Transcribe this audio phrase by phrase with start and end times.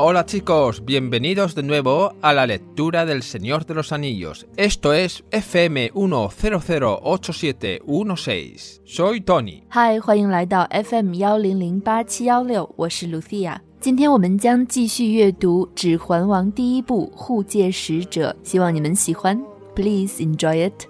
[0.00, 4.46] Hola chicos, bienvenidos de nuevo a la lectura del Señor de los Anillos.
[4.56, 8.80] Esto es FM 1008716.
[8.84, 9.62] Soy Tony.
[9.68, 13.58] 嗨，欢迎来到 FM 幺零零八七幺六，我是 Lucia。
[13.80, 19.40] 今天我们将继续阅读《指环王》第一部《护戒使者》，希望你们喜欢。
[19.74, 20.86] Please enjoy it.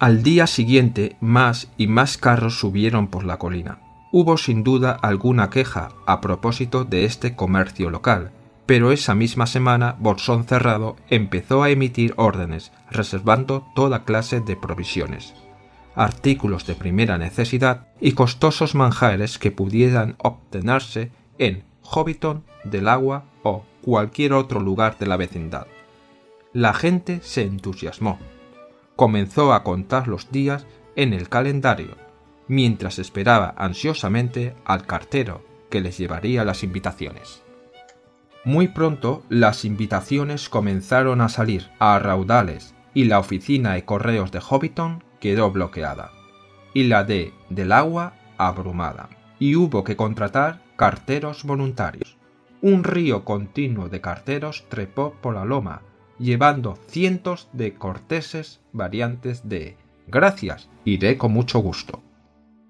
[0.00, 3.80] Al día siguiente, más y más carros subieron por la colina.
[4.12, 8.30] Hubo sin duda alguna queja a propósito de este comercio local,
[8.64, 15.34] pero esa misma semana Bolsón Cerrado empezó a emitir órdenes reservando toda clase de provisiones,
[15.94, 23.66] artículos de primera necesidad y costosos manjares que pudieran obtenerse en Hobbiton, del Agua o
[23.82, 25.66] cualquier otro lugar de la vecindad.
[26.54, 28.18] La gente se entusiasmó
[29.00, 31.96] comenzó a contar los días en el calendario,
[32.48, 37.42] mientras esperaba ansiosamente al cartero que les llevaría las invitaciones.
[38.44, 44.40] Muy pronto las invitaciones comenzaron a salir a raudales y la oficina de correos de
[44.40, 46.10] Hobbiton quedó bloqueada,
[46.74, 52.18] y la de Del Agua abrumada, y hubo que contratar carteros voluntarios.
[52.60, 55.80] Un río continuo de carteros trepó por la loma
[56.20, 59.76] llevando cientos de corteses variantes de
[60.06, 62.02] Gracias, iré con mucho gusto.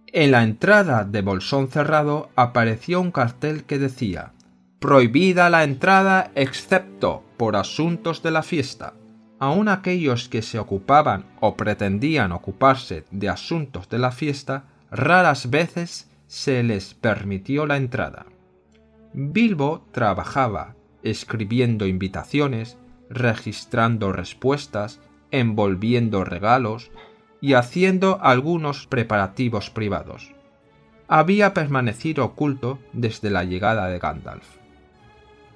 [0.06, 4.32] En la entrada de Bolsón Cerrado apareció un cartel que decía
[4.78, 8.94] Prohibida la entrada excepto por asuntos de la fiesta.
[9.38, 16.10] Aun aquellos que se ocupaban o pretendían ocuparse de asuntos de la fiesta, raras veces
[16.26, 18.26] se les permitió la entrada.
[19.12, 22.76] Bilbo trabajaba escribiendo invitaciones,
[23.10, 25.00] registrando respuestas,
[25.32, 26.90] envolviendo regalos
[27.40, 30.32] y haciendo algunos preparativos privados.
[31.08, 34.46] Había permanecido oculto desde la llegada de Gandalf.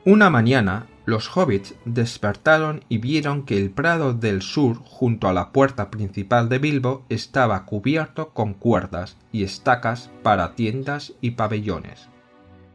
[0.04, 5.50] Una mañana, los hobbits despertaron y vieron que el prado del sur junto a la
[5.52, 12.08] puerta principal de Bilbo estaba cubierto con cuerdas y estacas para tiendas y pabellones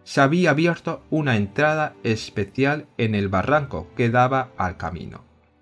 [0.10, 5.22] se había abierto una entrada especial en el barranco que daba al camino,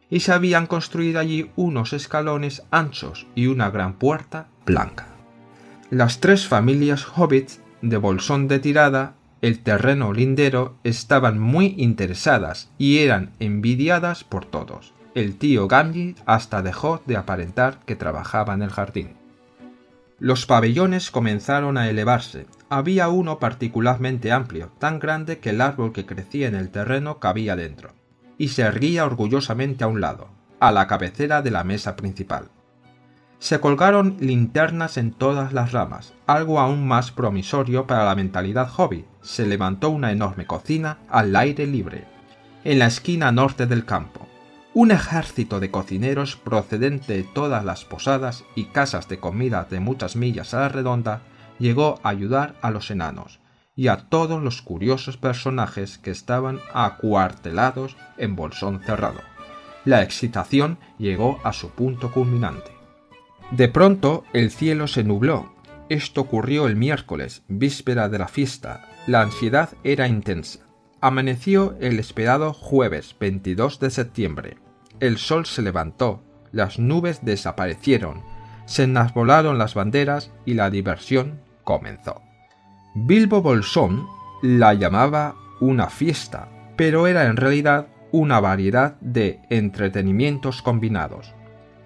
[0.10, 5.08] y se habían construido allí unos escalones anchos y una gran puerta blanca.
[5.90, 13.00] Las tres familias hobbits de Bolsón de Tirada, el terreno lindero, estaban muy interesadas y
[13.00, 14.94] eran envidiadas por todos.
[15.14, 19.10] El tío Gamgee hasta dejó de aparentar que trabajaba en el jardín.
[20.20, 26.06] Los pabellones comenzaron a elevarse había uno particularmente amplio, tan grande que el árbol que
[26.06, 27.94] crecía en el terreno cabía dentro,
[28.38, 30.30] y se erguía orgullosamente a un lado,
[30.60, 32.50] a la cabecera de la mesa principal.
[33.40, 39.06] Se colgaron linternas en todas las ramas, algo aún más promisorio para la mentalidad hobby.
[39.22, 42.06] Se levantó una enorme cocina al aire libre,
[42.64, 44.28] en la esquina norte del campo.
[44.74, 50.16] Un ejército de cocineros procedente de todas las posadas y casas de comida de muchas
[50.16, 51.22] millas a la redonda
[51.60, 53.40] llegó a ayudar a los enanos
[53.76, 59.22] y a todos los curiosos personajes que estaban acuartelados en Bolsón Cerrado.
[59.86, 62.72] La excitación llegó a su punto culminante.
[63.52, 65.54] De pronto el cielo se nubló.
[65.90, 68.90] Esto ocurrió el miércoles, víspera de la fiesta.
[69.06, 70.60] La ansiedad era intensa.
[71.00, 74.58] Amaneció el esperado jueves 22 de septiembre.
[75.00, 78.24] El sol se levantó, las nubes desaparecieron,
[78.66, 82.22] se enarbolaron las banderas y la diversión comenzó.
[82.96, 84.08] Bilbo Bolsón
[84.42, 86.48] la llamaba una fiesta,
[86.78, 91.36] pero era en realidad una variedad de entretenimientos combinados.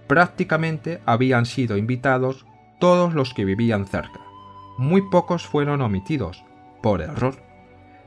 [0.06, 2.46] Prácticamente habían sido invitados
[2.79, 4.20] todos los que vivían cerca.
[4.78, 6.46] Muy pocos fueron omitidos,
[6.84, 7.41] por error.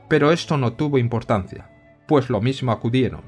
[0.07, 1.69] Pero esto no tuvo importancia,
[2.07, 3.23] pues lo mismo acudieron.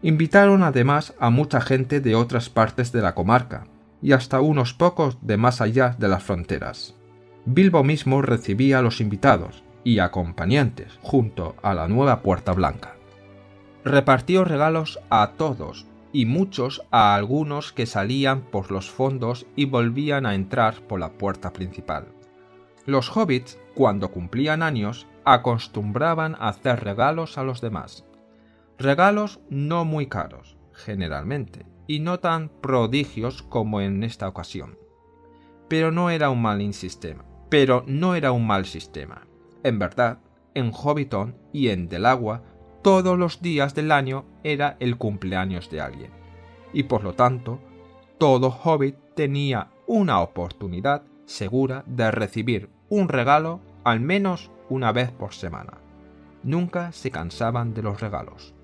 [0.00, 3.66] Invitaron además a mucha gente de otras partes de la comarca,
[4.00, 6.94] y hasta unos pocos de más allá de las fronteras.
[7.46, 12.96] Bilbo mismo recibía a los invitados y acompañantes junto a la nueva Puerta Blanca.
[13.84, 20.24] Repartió regalos a todos y muchos a algunos que salían por los fondos y volvían
[20.24, 22.06] a entrar por la puerta principal.
[22.86, 28.06] Los hobbits, cuando cumplían años, acostumbraban a hacer regalos a los demás.
[28.78, 34.78] Regalos no muy caros, generalmente, y no tan prodigios como en esta ocasión.
[35.68, 39.26] Pero no era un mal sistema pero no era un mal sistema.
[39.62, 40.18] En verdad,
[40.54, 42.42] en Hobbiton y en Delagua
[42.82, 46.10] todos los días del año era el cumpleaños de alguien,
[46.72, 47.60] y por lo tanto,
[48.18, 55.34] todo hobbit tenía una oportunidad segura de recibir un regalo al menos una vez por
[55.34, 55.78] semana.
[56.42, 58.54] Nunca se cansaban de los regalos.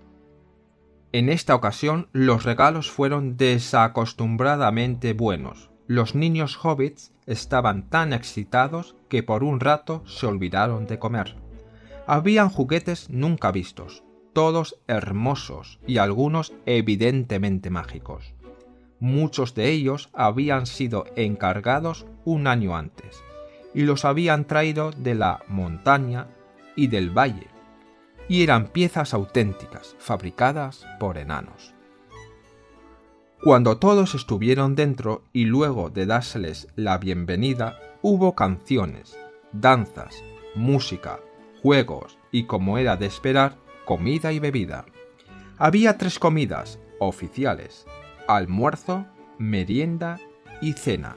[1.12, 5.70] En esta ocasión los regalos fueron desacostumbradamente buenos.
[5.90, 11.34] Los niños hobbits estaban tan excitados que por un rato se olvidaron de comer.
[12.06, 18.34] Habían juguetes nunca vistos, todos hermosos y algunos evidentemente mágicos.
[19.00, 23.24] Muchos de ellos habían sido encargados un año antes
[23.74, 26.28] y los habían traído de la montaña
[26.76, 27.48] y del valle,
[28.28, 31.74] y eran piezas auténticas, fabricadas por enanos.
[33.42, 39.18] Cuando todos estuvieron dentro y luego de dárseles la bienvenida, hubo canciones,
[39.52, 40.22] danzas,
[40.54, 41.20] música,
[41.62, 43.56] juegos y, como era de esperar,
[43.86, 44.84] comida y bebida.
[45.56, 47.86] Había tres comidas oficiales,
[48.28, 49.06] almuerzo,
[49.38, 50.18] merienda
[50.60, 51.16] y cena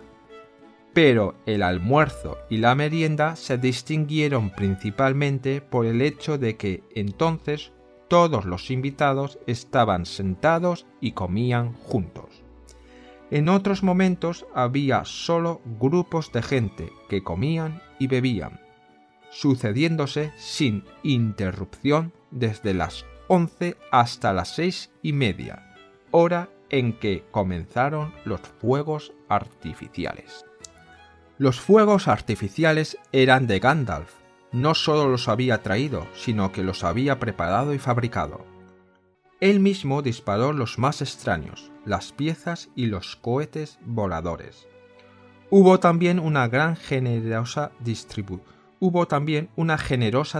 [0.94, 7.72] pero el almuerzo y la merienda se distinguieron principalmente por el hecho de que entonces
[8.14, 12.44] todos los invitados estaban sentados y comían juntos.
[13.32, 18.62] En otros momentos había solo grupos de gente que comían y bebían,
[19.32, 25.76] sucediéndose sin interrupción desde las once hasta las seis y media,
[26.12, 30.46] hora en que comenzaron los fuegos artificiales.
[31.40, 34.23] Los fuegos artificiales eran de Gandalf.
[34.54, 38.46] No solo los había traído, sino que los había preparado y fabricado.
[39.40, 44.68] Él mismo disparó los más extraños, las piezas y los cohetes voladores.
[45.50, 47.72] Hubo también una gran generosa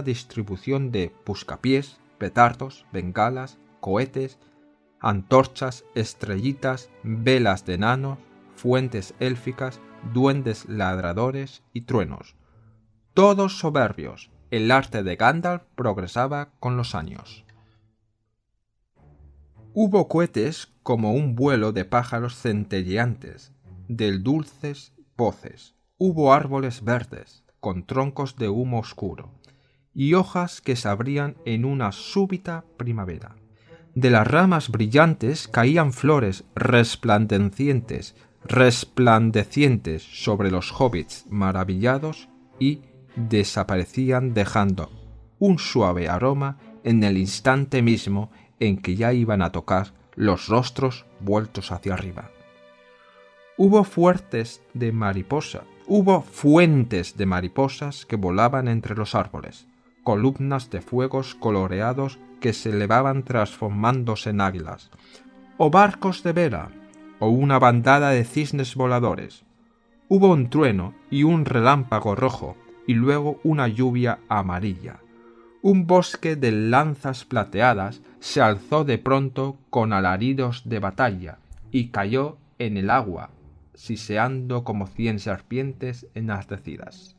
[0.02, 4.38] distribución de buscapiés, petardos, bengalas, cohetes,
[5.00, 8.18] antorchas, estrellitas, velas de enanos,
[8.54, 9.80] fuentes élficas,
[10.12, 12.36] duendes ladradores y truenos.
[13.14, 17.44] Todos soberbios, el arte de Gandalf progresaba con los años.
[19.72, 23.52] Hubo cohetes como un vuelo de pájaros centelleantes,
[23.86, 25.76] del dulces voces.
[25.96, 29.30] Hubo árboles verdes, con troncos de humo oscuro,
[29.94, 33.36] y hojas que se abrían en una súbita primavera.
[33.94, 42.28] De las ramas brillantes caían flores resplandecientes resplandecientes sobre los hobbits maravillados
[42.58, 42.82] y
[43.16, 44.90] desaparecían dejando
[45.38, 48.30] un suave aroma en el instante mismo
[48.60, 52.30] en que ya iban a tocar los rostros vueltos hacia arriba.
[53.56, 59.66] Hubo fuertes de mariposa, hubo fuentes de mariposas que volaban entre los árboles,
[60.02, 64.90] columnas de fuegos coloreados que se elevaban transformándose en águilas,
[65.56, 66.70] o barcos de vela
[67.18, 69.44] o una bandada de cisnes voladores.
[70.08, 75.00] Hubo un trueno y un relámpago rojo, y luego una lluvia amarilla.
[75.62, 81.38] Un bosque de lanzas plateadas se alzó de pronto con alaridos de batalla,
[81.70, 83.30] y cayó en el agua,
[83.74, 87.16] siseando como cien serpientes enardecidas.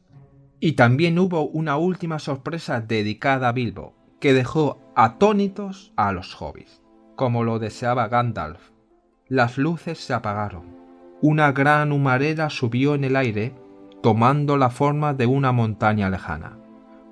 [0.60, 6.82] Y también hubo una última sorpresa dedicada a Bilbo, que dejó atónitos a los hobbies,
[7.16, 8.76] como lo deseaba Gandalf,
[9.28, 10.76] las luces se apagaron.
[11.20, 13.56] Una gran humareda subió en el aire,
[14.06, 16.60] tomando la forma de una montaña lejana,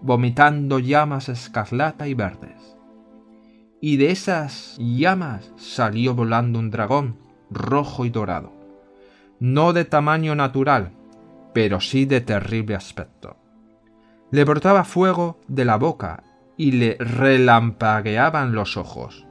[0.03, 2.77] vomitando llamas escarlata y verdes.
[3.81, 7.17] Y de esas llamas salió volando un dragón
[7.50, 8.53] rojo y dorado,
[9.39, 10.91] no de tamaño natural,
[11.51, 13.38] pero sí de terrible aspecto.
[14.29, 16.21] Le brotaba fuego de la boca
[16.57, 19.25] y le relampagueaban los ojos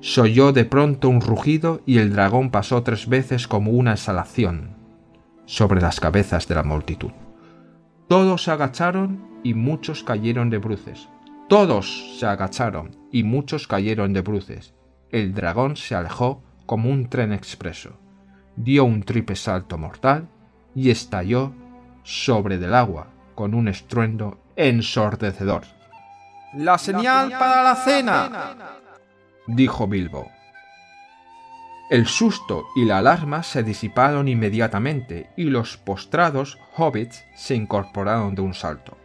[0.00, 4.81] se oyó de pronto un rugido y el dragón pasó tres veces como una exhalación
[5.52, 7.10] sobre las cabezas de la multitud.
[8.08, 11.10] Todos se agacharon y muchos cayeron de bruces.
[11.46, 14.72] Todos se agacharon y muchos cayeron de bruces.
[15.10, 17.90] El dragón se alejó como un tren expreso,
[18.56, 20.26] dio un triple salto mortal
[20.74, 21.52] y estalló
[22.02, 25.64] sobre del agua con un estruendo ensordecedor.
[26.54, 28.56] La señal para la cena
[29.46, 30.30] dijo Bilbo.
[31.92, 38.40] El susto y la alarma se disiparon inmediatamente y los postrados hobbits se incorporaron de
[38.40, 38.96] un salto.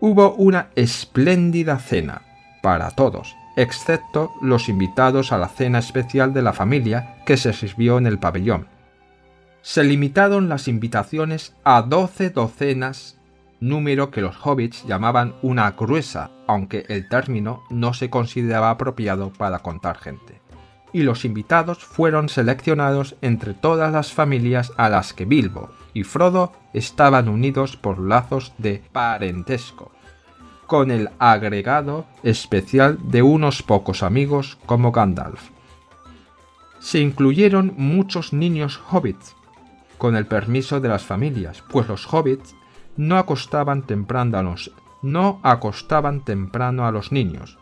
[0.00, 2.22] Hubo una espléndida cena
[2.62, 7.98] para todos, excepto los invitados a la cena especial de la familia que se sirvió
[7.98, 8.68] en el pabellón.
[9.60, 13.18] Se limitaron las invitaciones a doce docenas
[13.60, 19.58] número que los hobbits llamaban una gruesa, aunque el término no se consideraba apropiado para
[19.58, 20.40] contar gente.
[20.92, 26.52] Y los invitados fueron seleccionados entre todas las familias a las que Bilbo y Frodo
[26.72, 29.92] estaban unidos por lazos de parentesco,
[30.66, 35.50] con el agregado especial de unos pocos amigos como Gandalf.
[36.78, 39.34] Se incluyeron muchos niños hobbits,
[39.98, 42.54] con el permiso de las familias, pues los hobbits
[42.96, 44.70] no acostaban temprano a los,
[45.02, 47.58] no acostaban temprano a los niños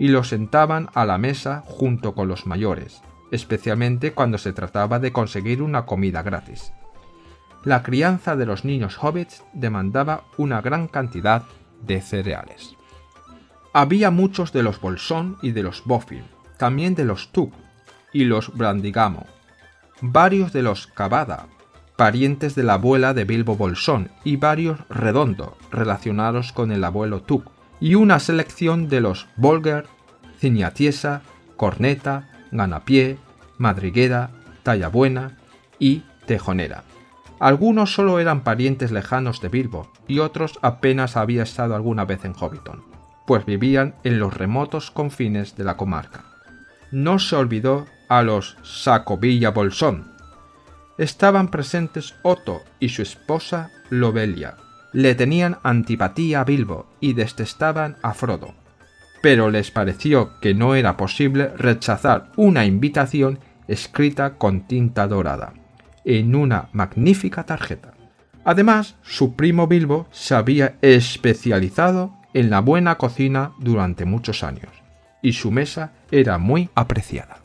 [0.00, 5.12] y los sentaban a la mesa junto con los mayores, especialmente cuando se trataba de
[5.12, 6.72] conseguir una comida gratis.
[7.64, 11.42] La crianza de los niños hobbits demandaba una gran cantidad
[11.82, 12.76] de cereales.
[13.74, 16.24] Había muchos de los Bolsón y de los Boffin,
[16.56, 17.52] también de los Tug
[18.10, 19.26] y los Brandigamo,
[20.00, 21.46] varios de los Cavada,
[21.96, 27.59] parientes de la abuela de Bilbo Bolsón, y varios Redondo, relacionados con el abuelo Tuk,
[27.80, 29.86] y una selección de los Volger,
[30.38, 31.22] Ciñatiesa,
[31.56, 33.18] Corneta, Ganapié,
[33.58, 34.30] Madriguera,
[34.62, 35.38] Tallabuena
[35.78, 36.84] y Tejonera.
[37.38, 42.34] Algunos solo eran parientes lejanos de Bilbo y otros apenas había estado alguna vez en
[42.34, 42.84] Hobbiton,
[43.26, 46.24] pues vivían en los remotos confines de la comarca.
[46.90, 50.10] No se olvidó a los Sacovilla Bolsón,
[50.98, 54.56] estaban presentes Otto y su esposa Lobelia.
[54.92, 58.54] Le tenían antipatía a Bilbo y detestaban a Frodo,
[59.22, 65.52] pero les pareció que no era posible rechazar una invitación escrita con tinta dorada,
[66.04, 67.94] en una magnífica tarjeta.
[68.44, 74.72] Además, su primo Bilbo se había especializado en la buena cocina durante muchos años,
[75.22, 77.40] y su mesa era muy apreciada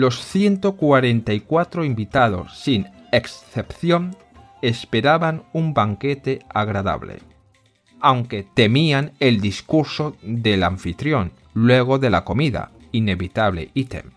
[0.00, 4.16] los 144 invitados, sin excepción,
[4.62, 7.18] esperaban un banquete agradable,
[8.00, 14.12] aunque temían el discurso del anfitrión luego de la comida, inevitable ítem.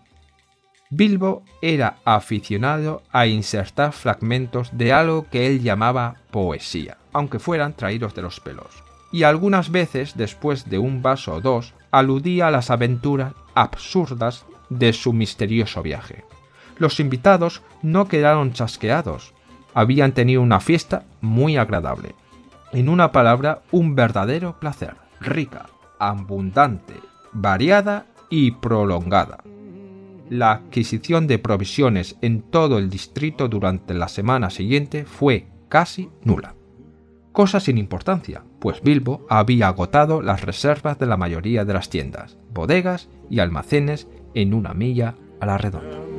[0.90, 8.14] Bilbo era aficionado a insertar fragmentos de algo que él llamaba poesía, aunque fueran traídos
[8.14, 12.70] de los pelos, y algunas veces, después de un vaso o dos, aludía a las
[12.70, 16.24] aventuras absurdas de su misterioso viaje.
[16.78, 19.33] Los invitados no quedaron chasqueados,
[19.74, 22.14] habían tenido una fiesta muy agradable.
[22.72, 25.66] En una palabra, un verdadero placer, rica,
[25.98, 26.94] abundante,
[27.32, 29.38] variada y prolongada.
[30.30, 36.54] La adquisición de provisiones en todo el distrito durante la semana siguiente fue casi nula.
[37.32, 42.38] Cosa sin importancia, pues Bilbo había agotado las reservas de la mayoría de las tiendas,
[42.52, 46.13] bodegas y almacenes en una milla a la redonda.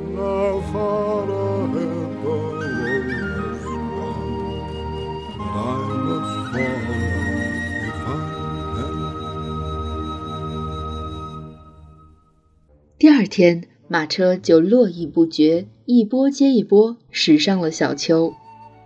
[13.06, 18.34] 第二天马车就络绎不绝，一波接一波驶上了小丘。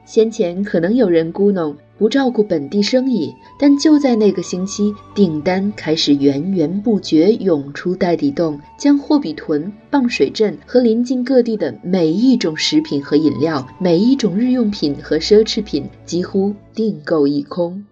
[0.05, 1.75] 先前可能有人咕哝。
[1.97, 17.83] 不照顾本地生意，但就在那个星期，订单开始源源不绝涌出袋底洞，将霍比屯、棒水镇和邻近各地的每一种食品和饮料、每一种日用品和奢侈品几乎订购一空。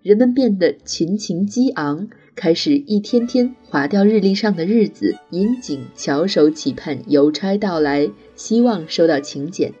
[0.00, 9.72] 人们变得群情激昂，开始一天天划掉日历上的日子，引颈翘首企盼邮差到来，希望收到请柬。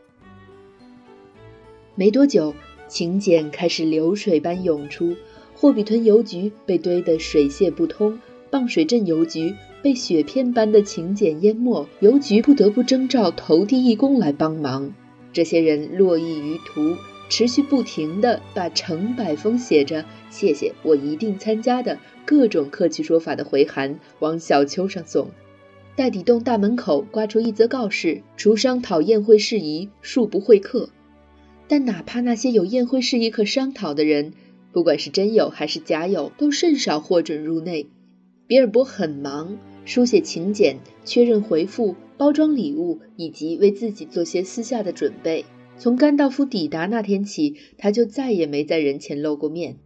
[1.94, 2.54] 没多久。
[2.86, 5.16] 请柬开始流水般涌出，
[5.54, 8.20] 霍比屯邮局被堆得水泄不通，
[8.50, 14.94] 棒水镇邮局被雪片般的请柬淹没，邮局不得不征召投递义工来帮忙。
[15.32, 16.94] 这些人络绎于途，
[17.28, 25.30] 持续不停地把成百封写着“谢谢，我一定参加”的各种客气说法的回函往小丘上送。
[25.96, 30.90] 袋底洞大门口挂出一则告示：厨商讨宴会事宜，恕不会客。
[31.66, 34.32] 但哪怕那些有宴会事宜可商讨的人，
[34.72, 37.86] 不管是真友还是假友，都甚少获准入内。
[38.46, 45.44] 比尔博很忙，书写请柬、确认回复、包装礼物，以及为自己做些私下的准备。
[45.76, 49.76] 从甘道夫抵达那天起，他就再也没在人前露过面。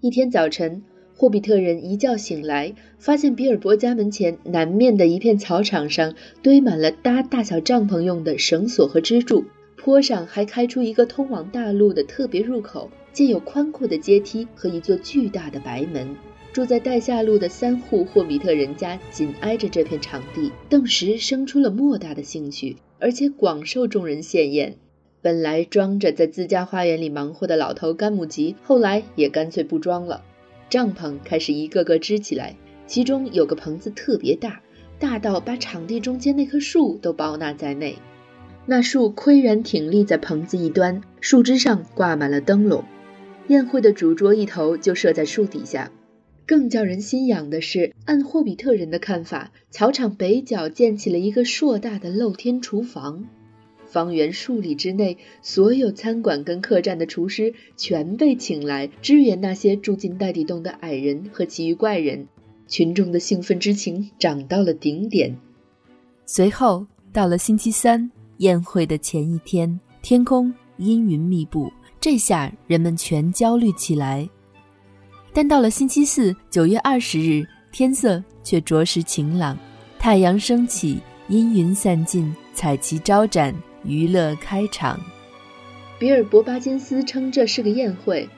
[0.00, 0.82] 一天早晨，
[1.14, 9.44] 霍比特人一觉醒来，发现比尔博家门前南面的一片草场上堆满了搭大小帐篷用的绳索和支柱。
[9.76, 16.16] 坡上还开出一个通往大陆的特别入口，建有宽阔的阶梯和一座巨大的白门。
[16.52, 24.78] 住在带下路的三户霍比特人家紧挨着这片场地，顿时生出了莫大的兴趣，而且广受众人羡艳。
[25.26, 30.22] 本来装着在自家花园里忙活的老头甘姆吉，后来也干脆不装了。
[30.70, 32.54] 帐篷开始一个个支起来，
[32.86, 34.60] 其中有个棚子特别大，
[35.00, 37.96] 大到把场地中间那棵树都包纳在内。
[38.66, 42.84] 那树岿然挺立在棚子一端，树枝上挂满了灯笼。
[43.48, 45.90] 宴会的主桌一头就设在树底下。
[46.46, 53.24] 更叫人心痒的是，按霍比特人的看法，草场北角建起了一个硕大的露天厨房。
[53.96, 62.26] 方圆数里之内，所有餐馆跟客栈的厨师全被请来支援那些住进袋底洞的矮人和其余怪人。
[62.68, 65.34] 群众的兴奋之情涨到了顶点。
[66.26, 74.28] 随后到了星期三，宴会的前一天，天空阴云密布，这下人们全焦虑起来。
[75.32, 79.56] 但到了星期四，九月二十日，天色却着实晴朗，
[79.98, 80.98] 太阳升起，
[81.28, 83.54] 阴云散尽，彩旗招展。
[83.88, 85.00] 娱乐开场，
[86.00, 88.28] 比尔博巴金斯称这是个宴会，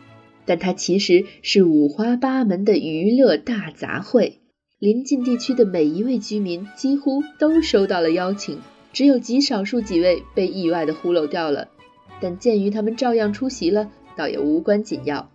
[0.45, 4.35] 但它其实是五花八门的娱乐大杂烩。
[4.79, 8.61] 临近地区的每一位居民几乎都收到了邀请，
[8.93, 11.69] 只有极少数几位被意外的忽悠掉了。
[12.21, 15.31] 但鉴于他们照样出席了，倒也无关紧要。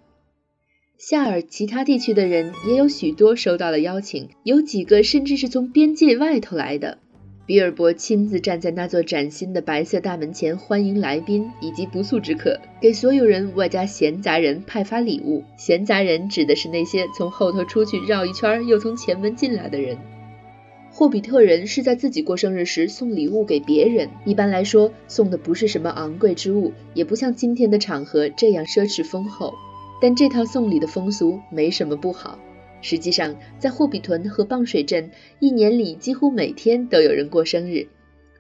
[0.99, 6.99] 夏尔其他地区的人也有许多收到了邀请，有几个甚至是从边界外头来的。
[7.45, 15.43] 比尔博亲自站在那座崭新的白色大门前，欢迎来宾以及不速之客，给所有人外加闲杂人派发礼物。
[15.57, 19.97] 闲杂人指的是那些从后头出去绕一圈又从前门进来的人。
[20.89, 29.53] 霍比特人是在自己过生日时送礼物给别人，一般来说送的不是什么昂贵之物，也不像今天的场合这样奢侈丰厚。
[30.01, 32.39] 但这套送礼的风俗没什么不好。
[32.83, 35.09] 实际上，在霍比屯和棒水镇，
[35.39, 37.87] 一年里几乎每天都有人过生日。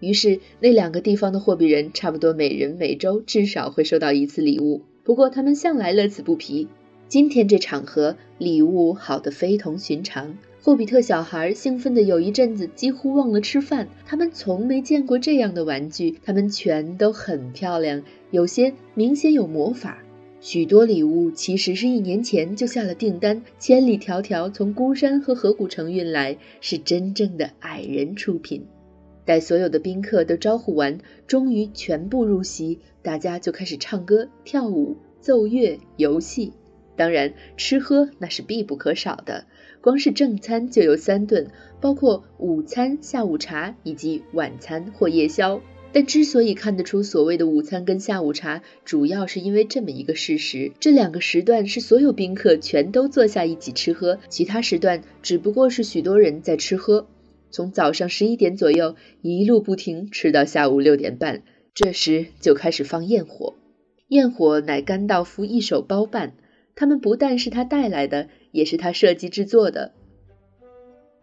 [0.01, 4.81] 于是，那两个地方的霍比人差不多每人每周至少会收到一次礼物。
[5.05, 6.67] 不过，他们向来乐此不疲。
[7.07, 10.37] 今天这场合，礼物好得非同寻常。
[10.61, 13.87] 霍比特小孩兴奋的有一阵子几乎忘了吃饭。
[14.05, 20.02] 他们从没见过这样的玩具，他们全都很漂亮，有些明显有魔法。
[20.43, 28.65] 许多礼物其实是一年前就下了订单，千里迢迢从孤山和河谷城运来，是真正的矮人出品。
[29.23, 36.51] 待所有的宾客都招呼完，终于全部入席，大家就开始唱歌、跳舞、奏乐、游戏。
[36.97, 39.45] 当然，吃喝那是必不可少的，
[39.79, 41.47] 光是正餐就有三顿，
[41.79, 45.61] 包括午餐、下午茶以及晚餐或夜宵。
[45.93, 57.05] 但之所以看得出所谓的午餐跟下午茶，主要是因为这么一个事实：这两个时段是所有宾客全都坐下一起吃喝，其他时段只不过是许多人在吃喝。
[57.51, 61.43] 从早上十一点左右一路不停吃到下午六点半，
[61.75, 63.53] 这时就开始放焰火。
[64.07, 66.33] 焰火乃甘道夫一手包办，
[66.75, 69.91] 他们不但是他带来的，也是他设计制作的。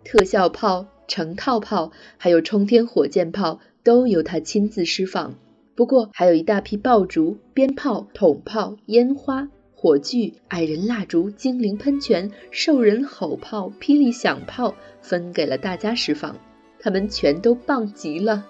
[0.04, 3.59] 特效炮、成套炮，还有冲天火箭炮。
[3.83, 5.35] 都由他亲自释放，
[5.75, 16.37] 不过还有一大批爆竹、鞭炮、筒炮、烟花、火炬、矮人蜡烛、精灵喷泉、兽人吼炮、霹雳响炮，分给了大家释放。
[16.79, 18.47] 他们全都棒极了。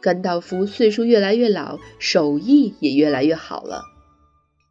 [0.00, 3.82] 甘道夫岁数越来越老，手艺也越来越好了。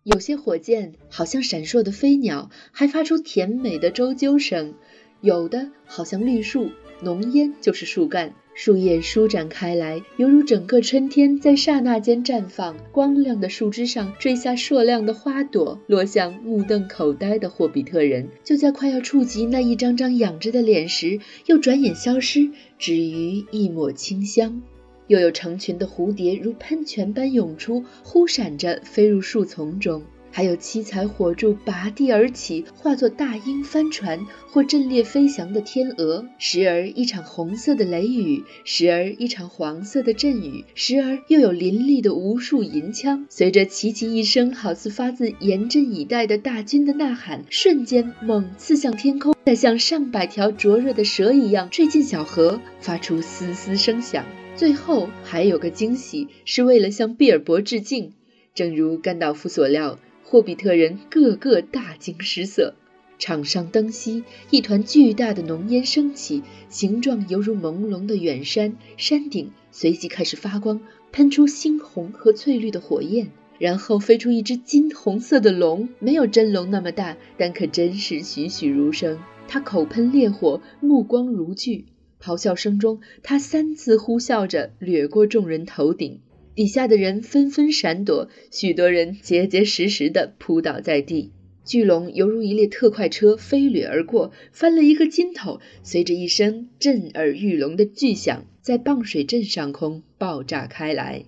[0.03, 4.73] 有些火箭好像闪烁的飞鸟，还发出甜美的啁啾声；
[5.19, 6.69] 有的好像绿树，
[7.01, 8.33] 浓烟就是树干。
[8.59, 12.75] 树叶舒展开来，犹如整个春天在刹那间绽放。
[12.91, 18.29] 光亮的树枝上坠下硕亮的花朵，落向目瞪口呆的霍比特人。
[18.43, 24.63] 就在快要触及那一张张仰着的脸时，又转眼消失，止于一抹清香。
[25.05, 30.01] 又有成群的蝴蝶如喷泉般涌出，忽闪着飞入树丛中。
[30.31, 43.25] 还有七彩火柱拔地而起，化作大鹰帆船或阵列飞翔的天鹅；时而一场红色的雷雨，时而一场黄色的阵雨，时而又有林立的无数银枪。
[43.29, 54.23] 随着齐齐一声，好似发自严阵以待的大军的呐喊，瞬间猛刺向天空，再像上百条灼热的蛇一样坠进小河，发出嘶嘶声响。
[54.55, 58.13] 最后还有个惊喜，是为了向毕尔博致敬。
[58.53, 59.99] 正如甘道夫所料。
[60.29, 62.75] 霍比特人个个大惊失色，
[63.17, 70.81] 场上灯熄，一团巨大的浓烟升起，形状犹如朦胧的远山，山顶随即开始发光，
[71.13, 79.17] 喷出猩红和翠绿的火焰，然后飞出一只金红色的龙，没有真龙那么大，但可真是栩栩如生。
[79.47, 81.85] 它口喷烈火，目光如炬，
[82.21, 86.19] 咆哮声中，它三次呼啸着掠过众人头顶。
[86.57, 91.31] 底下的人纷纷闪躲，许多人结结实实地扑倒在地。
[91.63, 101.25] 巨龙犹如一列特快车飞掠而过，翻了一个筋头，随着一声震耳欲聋的巨响，在棒水镇上空爆炸开来。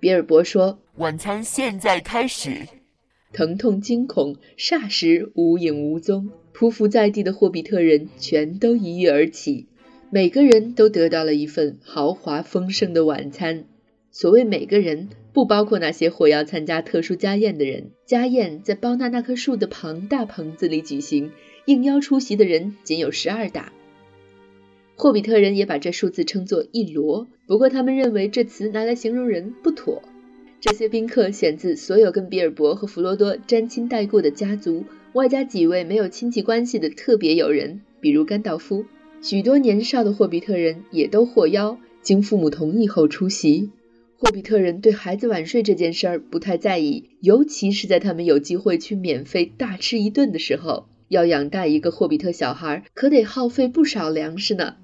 [0.00, 2.50] 比尔博说：“晚餐现在开始。”
[3.32, 6.30] 疼痛惊恐，霎时无影无踪。
[6.52, 9.68] 匍匐在地的霍比特人全都一跃而起，
[10.10, 13.66] 每个人都得到了一份豪华丰盛的晚餐。
[14.14, 17.90] 所谓每个人，不包括那些或要参加特殊家宴的人。
[18.06, 21.32] 家宴在包纳那棵树的庞大棚子里举行，
[21.64, 23.72] 应邀出席的人仅有十二打。
[24.94, 30.00] 霍比特人也把这数字称作一罗，不过他们认为这词拿来形容人不妥。
[30.60, 38.84] 这些宾客选自所有跟比尔博和弗罗多沾亲带故的家族，外加几位没有亲戚关系的特别友人，比如甘道夫。
[39.20, 43.70] 许多年少的霍比特人也都获邀，经父母同意后出席。
[44.24, 50.86] 霍比特人对孩子晚睡这件事儿不太在意，尤其是在他们有机会去免费大吃一顿的时候。
[51.08, 54.76] 要养大一个霍比特小孩，可得耗费不少粮食呢。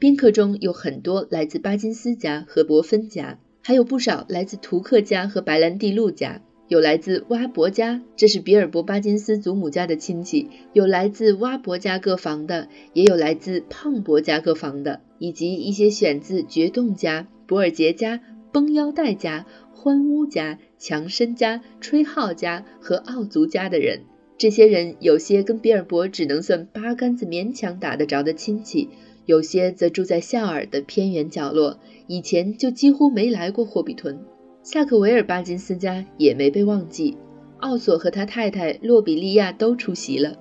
[0.00, 18.20] 宾客中有很多来自巴金斯家和伯芬家，还有不少来自图克家和白兰地路家，有来自挖伯家，这是比尔博巴金斯祖母家的亲戚，有来自挖伯家各房的，也有来自胖伯家各房的，以及一些选自绝洞家、博尔杰家。
[18.52, 24.02] 绷腰带家、欢屋家、强身家、吹号家和奥族家的人，
[24.36, 28.88] 这些人有些跟比尔博只能算八竿子勉强打得着的亲戚，
[29.26, 34.18] 有些则住在夏尔的偏远角落，以前就几乎没来过霍比屯。
[34.62, 37.16] 萨克维尔巴金斯家也没被忘记，
[37.58, 40.36] 奥索和他太太洛比利亚都出席了。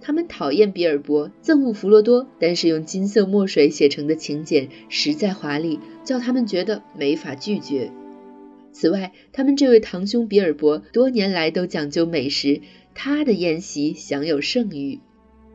[0.00, 7.90] 他们讨厌比尔博，憎恶弗罗多，但是用金色墨水写成的请柬实在华丽，叫他们觉得没法拒绝。
[8.72, 12.60] 此外，他们这位堂兄比尔博多年来都讲究美食，
[12.94, 15.00] 他的宴席享有盛誉。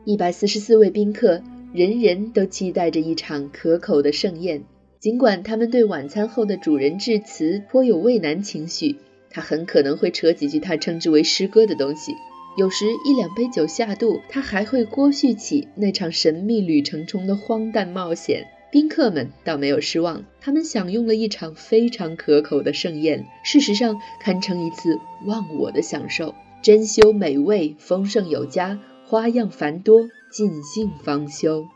[0.04, 4.64] 一百四十四位宾客，人人都期待着一场可口的盛宴。
[4.98, 8.96] 尽管他们对晚餐后的主人致辞颇有畏难情绪，
[9.30, 12.12] 他很可能会扯几句他称之为诗歌的东西。
[12.56, 18.46] 有时一两杯酒下肚，他还会郭叙起那场神秘旅程中的荒诞冒险。
[18.72, 26.34] 宾客们倒没有失望，他们享用了一场非常可口的盛宴，事实上堪称一次忘我的享受。
[26.62, 31.66] 珍馐美味，丰盛有加，花样繁多，尽兴方休。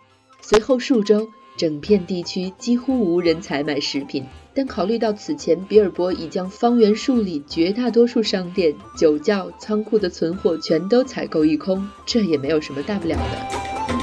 [0.40, 1.28] 随后数周。
[1.57, 13.93] 整片地区几乎无人采买食品，但考虑到此前比尔博已将方圆数里绝大多数商店、酒窖、仓库的存货全都采购一空，这也没有什么大不了的。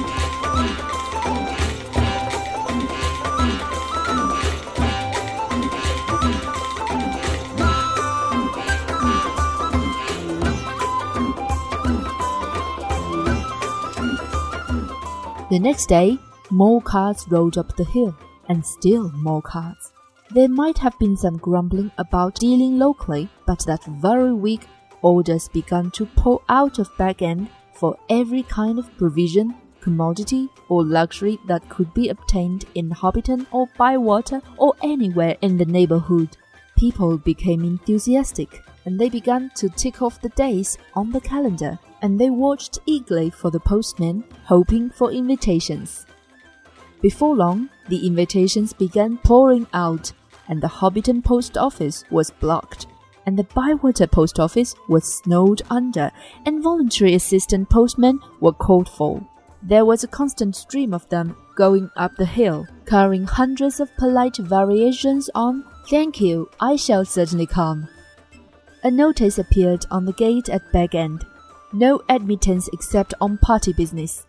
[15.52, 16.16] The next day.
[16.48, 18.16] More carts rolled up the hill,
[18.48, 19.92] and still more carts.
[20.30, 24.66] There might have been some grumbling about dealing locally, but that very week
[25.02, 30.86] orders began to pour out of Bag End for every kind of provision, commodity, or
[30.86, 36.34] luxury that could be obtained in Hobbiton or Bywater or anywhere in the neighborhood.
[36.78, 42.18] People became enthusiastic, and they began to tick off the days on the calendar, and
[42.20, 46.04] they watched eagerly for the postman, hoping for invitations.
[47.00, 50.12] Before long, the invitations began pouring out,
[50.48, 52.86] and the Hobbiton post office was blocked,
[53.24, 56.10] and the Bywater post office was snowed under,
[56.44, 59.24] and voluntary assistant postmen were called for.
[59.62, 64.36] There was a constant stream of them going up the hill, carrying hundreds of polite
[64.36, 67.88] variations on Thank you, I shall certainly come.
[68.84, 71.24] A notice appeared on the gate at Bag End.
[71.72, 74.26] No admittance except on party business.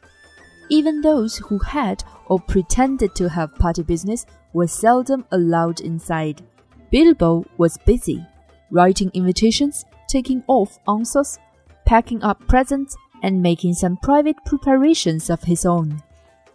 [0.70, 6.42] Even those who had or pretended to have party business were seldom allowed inside.
[6.90, 8.26] Bilbo was busy,
[8.72, 11.38] writing invitations, taking off answers,
[11.86, 16.02] packing up presents, and making some private preparations of his own.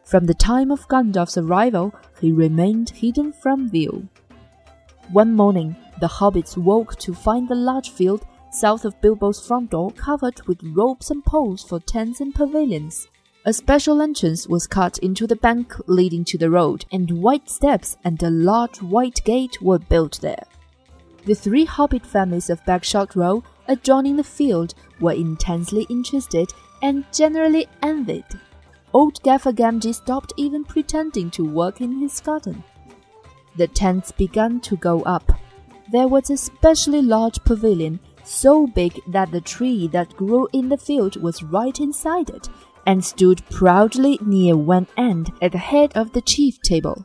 [0.04, 4.08] From the time of Gandalf's arrival, he remained hidden from view.
[5.12, 9.90] One morning, the hobbits woke to find the large field south of Bilbo's front door
[9.92, 13.08] covered with ropes and poles for tents and pavilions.
[13.44, 17.96] A special entrance was cut into the bank leading to the road, and white steps
[18.04, 20.44] and a large white gate were built there.
[21.24, 26.50] The three hobbit families of Bagshot Row adjoining the field were intensely interested
[26.82, 28.24] and generally envied.
[28.92, 32.64] Old Gaffer Gamgee stopped even pretending to work in his garden.
[33.56, 35.30] The tents began to go up.
[35.90, 40.76] there was a specially large pavilion, so big that the tree that grew in the
[40.76, 42.48] field was right inside it,
[42.86, 47.04] and stood proudly near one end at the head of the chief table.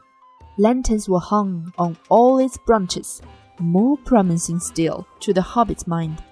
[0.58, 3.22] Lanterns were hung on all its branches,
[3.60, 6.24] more promising still to the hobbit's mind.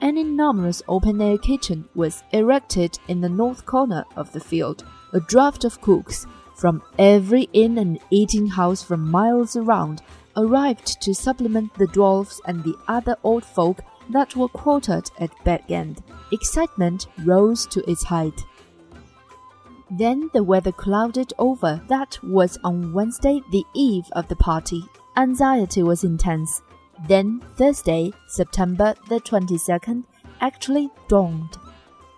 [0.00, 4.84] An enormous open air kitchen was erected in the north corner of the field.
[5.12, 10.02] A draft of cooks from every inn and eating house for miles around
[10.36, 15.70] arrived to supplement the dwarfs and the other old folk that were quartered at Bag
[15.70, 16.02] End.
[16.32, 18.44] Excitement rose to its height.
[19.90, 21.80] Then the weather clouded over.
[21.88, 24.82] That was on Wednesday, the eve of the party.
[25.16, 26.62] Anxiety was intense.
[27.08, 30.04] Then Thursday, September the 22nd,
[30.40, 31.56] actually dawned.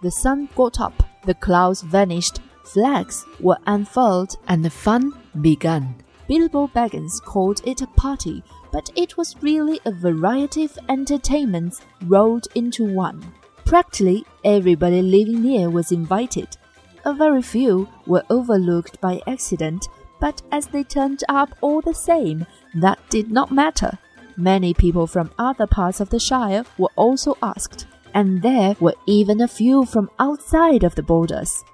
[0.02, 5.96] The sun got up, the clouds vanished, flags were unfurled, and the fun began.
[6.28, 12.48] Bilbo Baggins called it a party, but it was really a variety of entertainments rolled
[12.54, 13.32] into one.
[13.64, 16.56] Practically everybody living near was invited.
[17.04, 19.88] A very few were overlooked by accident,
[20.20, 23.98] but as they turned up all the same, that did not matter.
[24.36, 29.40] Many people from other parts of the Shire were also asked, and there were even
[29.40, 31.64] a few from outside of the borders.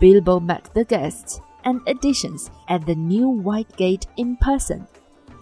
[0.00, 4.86] Bilbo met the guests and additions at the new White Gate in person.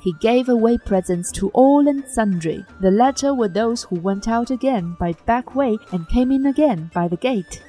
[0.07, 2.65] He gave away presents to all and sundry.
[2.81, 6.93] The latter were those who went out again by back way and came in again
[6.95, 7.61] by the gate.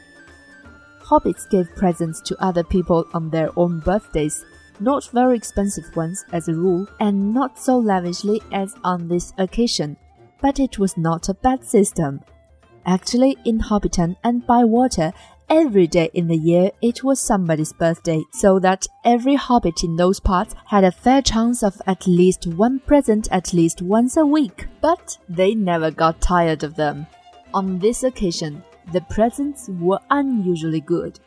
[1.01, 4.45] Hobbits gave presents to other people on their own birthdays,
[4.79, 9.97] not very expensive ones as a rule, and not so lavishly as on this occasion.
[10.39, 12.21] But it was not a bad system.
[12.85, 15.11] Actually, in Hobbiton and Bywater,
[15.49, 20.19] every day in the year it was somebody's birthday, so that every hobbit in those
[20.19, 24.67] parts had a fair chance of at least one present at least once a week.
[24.81, 27.07] But they never got tired of them.
[27.53, 31.19] On this occasion, the presents were unusually good.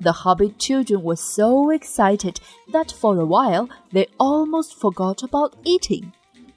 [0.00, 2.40] The hobbit children were so excited
[2.72, 6.12] that for a while they almost forgot about eating.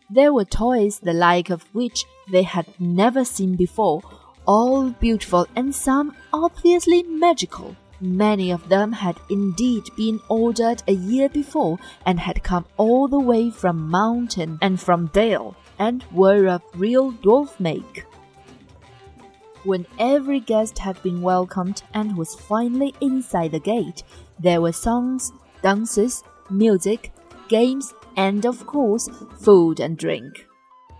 [0.09, 4.01] There were toys the like of which they had never seen before,
[4.45, 7.75] all beautiful and some obviously magical.
[7.99, 13.19] Many of them had indeed been ordered a year before and had come all the
[13.19, 18.05] way from mountain and from dale and were of real dwarf make.
[19.63, 24.01] When every guest had been welcomed and was finally inside the gate,
[24.39, 27.11] there were songs, dances, music,
[27.47, 29.07] games, and of course,
[29.39, 30.47] food and drink.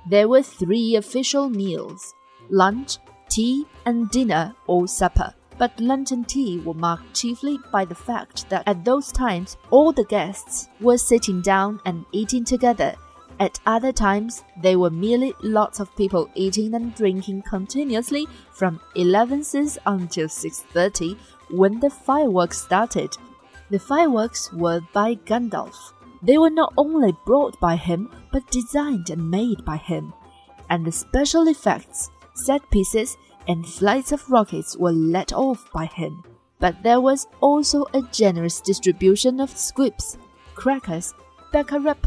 [0.07, 2.13] There were three official meals
[2.49, 2.97] lunch,
[3.31, 5.33] tea, and dinner or supper.
[5.57, 10.05] But and tea were marked chiefly by the fact that at those times all the
[10.05, 12.95] guests were sitting down and eating together
[13.41, 19.43] at other times, they were merely lots of people eating and drinking continuously from 11
[19.87, 21.17] until 6:30
[21.49, 23.17] when the fireworks started.
[23.71, 25.93] The fireworks were by Gandalf.
[26.21, 30.13] They were not only brought by him, but designed and made by him.
[30.69, 33.17] And the special effects, set pieces,
[33.47, 36.23] and flights of rockets were let off by him.
[36.59, 40.17] But there was also a generous distribution of squibs,
[40.53, 41.13] crackers,
[41.51, 41.97] baccarat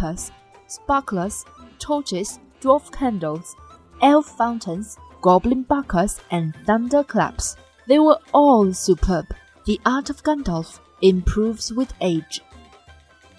[0.69, 1.45] sparklers,
[1.79, 3.57] torches, dwarf candles,
[4.01, 7.57] elf fountains, goblin buckers, and thunderclaps.
[7.89, 9.27] They were all superb.
[9.67, 12.41] The art of Gandalf improves with age.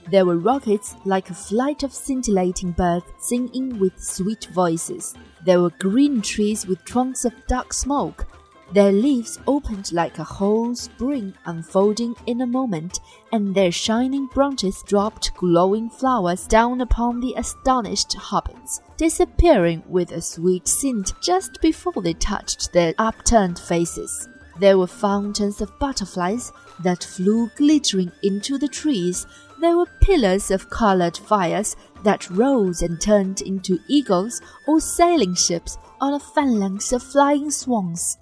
[0.10, 5.15] There were rockets like a flight of scintillating birds singing with sweet voices.
[5.44, 8.28] There were green trees with trunks of dark smoke,
[8.74, 13.00] their leaves opened like a whole spring unfolding in a moment,
[13.32, 20.22] and their shining branches dropped glowing flowers down upon the astonished hobbits, disappearing with a
[20.22, 24.28] sweet scent just before they touched their upturned faces.
[24.60, 29.28] There were fountains of butterflies that flew glittering into the trees.
[29.60, 35.78] There were pillars of colored fires that rose and turned into eagles or sailing ships
[36.02, 38.18] on a phalanx of flying swans.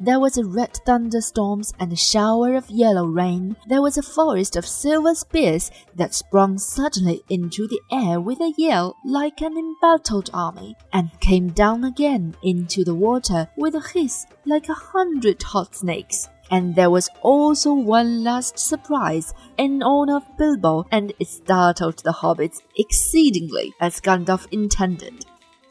[0.00, 3.56] There was a red thunderstorms and a shower of yellow rain.
[3.66, 8.54] There was a forest of silver spears that sprung suddenly into the air with a
[8.56, 14.24] yell like an embattled army, and came down again into the water with a hiss
[14.46, 16.28] like a hundred hot snakes.
[16.50, 22.12] And there was also one last surprise in honor of Bilbo, and it startled the
[22.12, 25.26] hobbits exceedingly, as Gandalf intended.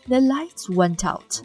[0.08, 1.42] The lights went out.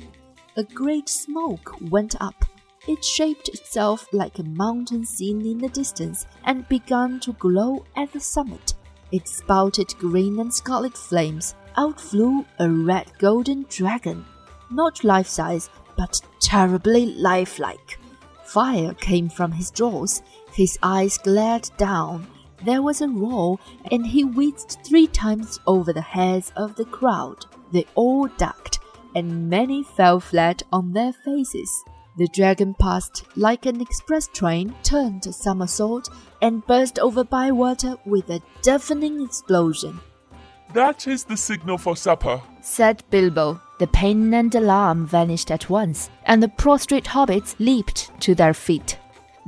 [0.57, 2.45] A great smoke went up
[2.89, 8.13] it shaped itself like a mountain seen in the distance and began to glow at
[8.13, 8.75] the summit.
[9.13, 11.55] It spouted green and scarlet flames.
[11.77, 14.25] out flew a red golden dragon,
[14.71, 17.99] not life size, but terribly lifelike.
[18.53, 22.27] Fire came from his jaws, his eyes glared down.
[22.63, 23.59] There was a roar,
[23.91, 27.47] and he whizzed three times over the heads of the crowd.
[27.73, 28.79] They all ducked,
[29.15, 31.83] and many fell flat on their faces.
[32.19, 36.11] The dragon passed like an express train, turned a somersault,
[36.43, 39.99] and burst over Bywater with a deafening explosion.
[40.75, 43.61] That is the signal for supper, said Bilbo.
[43.79, 48.99] The pain and alarm vanished at once, and the prostrate hobbits leaped to their feet.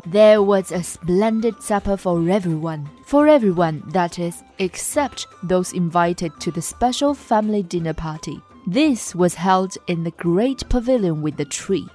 [0.05, 2.91] There was a splendid supper for everyone.
[3.07, 8.43] For everyone, that is, except those invited to the special family dinner party.
[8.67, 11.89] This was held in the great pavilion with the tree.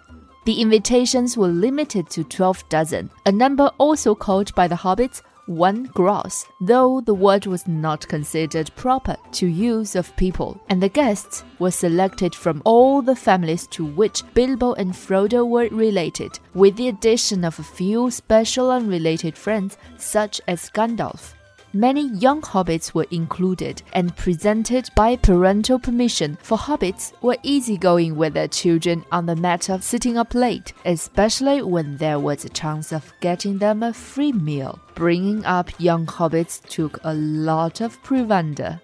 [0.46, 5.86] The invitations were limited to 12 dozen, a number also called by the hobbits one
[5.96, 11.44] gross, though the word was not considered proper to use of people, and the guests
[11.58, 16.88] were selected from all the families to which Bilbo and Frodo were related, with the
[16.88, 21.34] addition of a few special unrelated friends such as Gandalf.
[21.74, 28.34] Many young hobbits were included and presented by parental permission, for hobbits were easygoing with
[28.34, 32.92] their children on the matter of sitting up late, especially when there was a chance
[32.92, 34.80] of getting them a free meal.
[34.96, 38.82] Bringing up young hobbits took a lot of provender.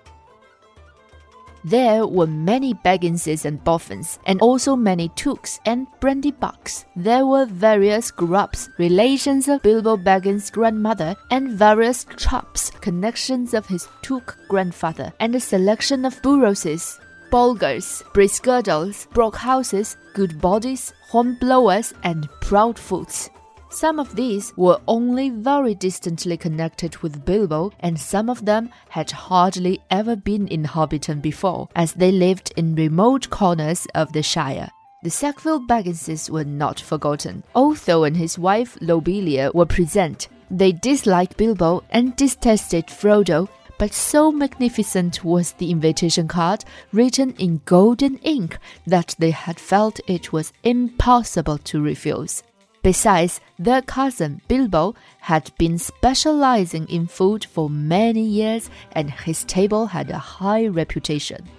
[1.65, 6.85] There were many Bagginses and Boffins, and also many Tooks and Brandybucks.
[6.95, 13.87] There were various Grubs, relations of Bilbo Baggins' grandmother, and various Chops, connections of his
[14.03, 16.99] Took grandfather, and a selection of Burrowses,
[17.31, 23.31] Bolgers, Bracegirdles, Brockhouses, Goodbodies, Hornblowers, and Proudfoots.
[23.75, 29.11] Some of these were only very distantly connected with Bilbo, and some of them had
[29.11, 34.69] hardly ever been in Hobbiton before, as they lived in remote corners of the Shire.
[35.03, 37.43] The Sackville Bagginses were not forgotten.
[37.53, 40.29] Otho and his wife Lobelia were present.
[40.49, 47.59] They disliked Bilbo and detested Frodo, but so magnificent was the invitation card, written in
[47.65, 48.57] golden ink,
[48.87, 52.41] that they had felt it was impossible to refuse.
[52.85, 59.87] Besides, their cousin Bilbo had been specializing in food for many years, and his table
[59.87, 61.49] had a high reputation.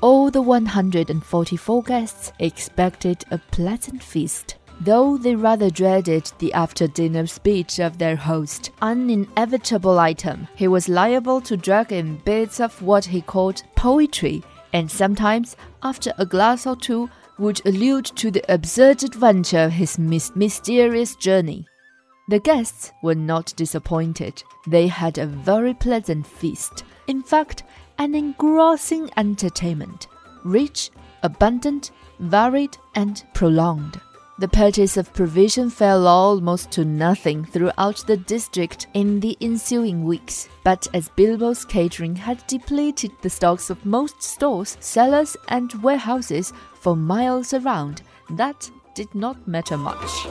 [0.00, 4.56] All the 144 guests expected a pleasant feast.
[4.80, 10.66] Though they rather dreaded the after dinner speech of their host, an inevitable item, he
[10.66, 16.26] was liable to drag in bits of what he called poetry, and sometimes, after a
[16.26, 21.66] glass or two, would allude to the absurd adventure of his mysterious journey.
[22.28, 24.42] The guests were not disappointed.
[24.66, 26.84] They had a very pleasant feast.
[27.06, 27.64] In fact,
[27.98, 30.06] an engrossing entertainment.
[30.44, 30.90] Rich,
[31.22, 31.90] abundant,
[32.20, 34.00] varied, and prolonged.
[34.38, 40.48] The purchase of provision fell almost to nothing throughout the district in the ensuing weeks.
[40.64, 46.95] But as Bilbo's catering had depleted the stocks of most stores, cellars, and warehouses for
[46.95, 47.97] miles around,
[48.35, 48.55] that
[48.95, 50.27] did not matter much.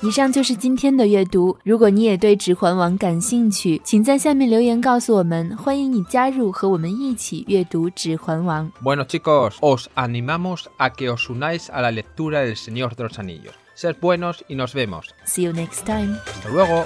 [0.00, 1.58] 以上就是今天的阅读。
[1.64, 5.54] 如果你也对《指环王》感兴趣，请在下面留言告诉我们。
[5.56, 8.70] 欢迎你加入，和我们一起阅读《指环王》。
[8.82, 13.52] Bueno chicos, os animamos a que os unáis a la lectura del Señor de los Anillos.
[13.74, 15.08] Sed buenos y nos vemos.
[15.26, 16.16] See you next time.
[16.24, 16.84] Hasta luego.